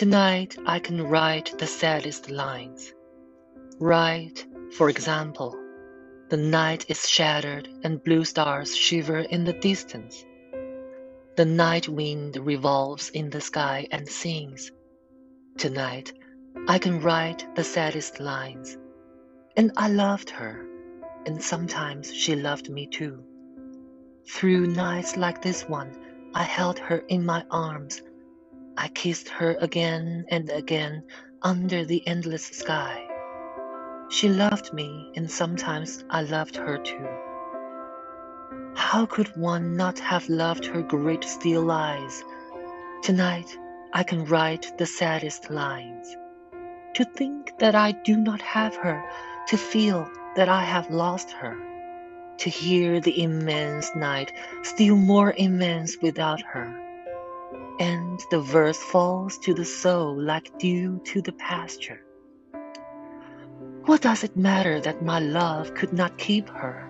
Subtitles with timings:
[0.00, 2.94] Tonight I can write the saddest lines.
[3.78, 5.54] Write, for example,
[6.30, 10.24] the night is shattered and blue stars shiver in the distance.
[11.36, 14.72] The night wind revolves in the sky and sings.
[15.58, 16.14] Tonight
[16.66, 18.78] I can write the saddest lines.
[19.54, 20.64] And I loved her,
[21.26, 23.22] and sometimes she loved me too.
[24.26, 25.94] Through nights like this one,
[26.32, 28.00] I held her in my arms
[28.82, 31.02] I kissed her again and again
[31.42, 33.06] under the endless sky.
[34.08, 37.06] She loved me, and sometimes I loved her too.
[38.74, 42.24] How could one not have loved her great steel eyes?
[43.02, 43.54] Tonight
[43.92, 46.16] I can write the saddest lines.
[46.94, 49.04] To think that I do not have her,
[49.48, 51.54] to feel that I have lost her,
[52.38, 56.89] to hear the immense night still more immense without her
[57.80, 62.04] and the verse falls to the soul like dew to the pasture.
[63.86, 66.86] What does it matter that my love could not keep her?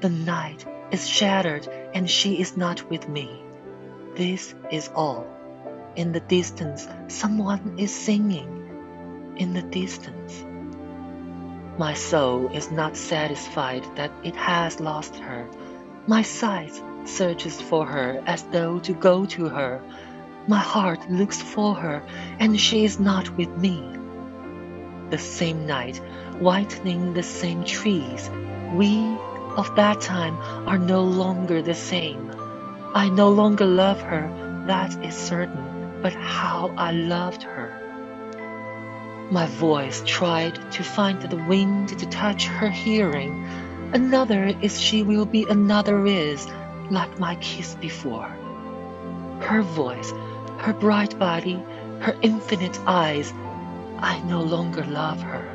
[0.00, 3.42] The night is shattered and she is not with me.
[4.16, 5.26] This is all.
[5.94, 8.60] In the distance, someone is singing.
[9.36, 10.42] In the distance.
[11.76, 15.46] My soul is not satisfied that it has lost her.
[16.06, 16.72] My sight
[17.08, 19.80] searches for her as though to go to her.
[20.46, 22.02] My heart looks for her,
[22.38, 23.82] and she is not with me.
[25.10, 26.00] The same night,
[26.38, 28.30] whitening the same trees,
[28.74, 29.16] we
[29.56, 30.36] of that time
[30.66, 32.32] are no longer the same.
[32.94, 37.78] I no longer love her, that is certain, but how I loved her.
[39.30, 43.46] My voice tried to find the wind to touch her hearing.
[43.92, 46.46] Another is she will be, another is
[46.90, 48.28] like my kiss before.
[49.40, 50.12] Her voice,
[50.58, 51.62] her bright body,
[52.00, 53.32] her infinite eyes,
[53.98, 55.48] I no longer love her.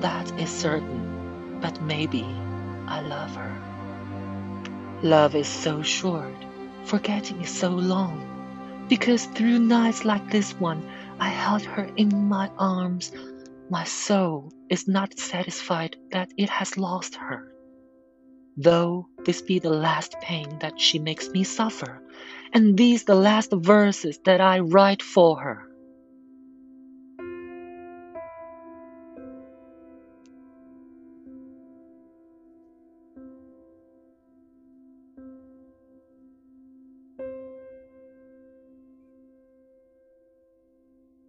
[0.00, 2.24] That is certain, but maybe
[2.86, 3.56] I love her.
[5.02, 6.34] Love is so short,
[6.84, 10.86] forgetting is so long, because through nights like this one,
[11.18, 13.12] I held her in my arms.
[13.70, 17.50] My soul is not satisfied that it has lost her
[18.56, 22.02] though this be the last pain that she makes me suffer,
[22.52, 25.69] and these the last verses that I write for her.